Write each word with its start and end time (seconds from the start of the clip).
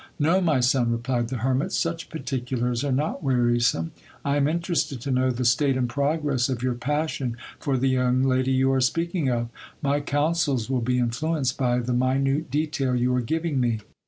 No, 0.17 0.41
my 0.41 0.61
son, 0.61 0.89
replied 0.91 1.27
the 1.27 1.37
hermit, 1.45 1.71
such 1.71 2.09
particulars 2.09 2.83
are 2.83 2.91
not 2.91 3.21
wearisome: 3.23 3.91
1 4.23 4.35
am 4.35 4.47
interested 4.47 4.99
to 5.01 5.11
know 5.11 5.29
the 5.29 5.45
state 5.45 5.77
and 5.77 5.87
progress 5.87 6.49
of 6.49 6.63
your 6.63 6.73
passion 6.73 7.37
for 7.59 7.77
the 7.77 7.89
young 7.89 8.23
lady 8.23 8.51
you 8.51 8.71
are 8.71 8.81
speaking 8.81 9.29
of; 9.29 9.49
my 9.79 9.99
counsels 9.99 10.71
will 10.71 10.81
be 10.81 10.97
influenced 10.97 11.55
by 11.55 11.77
the 11.77 11.93
minute 11.93 12.49
detail 12.49 12.95
you 12.95 13.13
are 13.13 13.21
giving 13.21 13.59
me. 13.59 13.81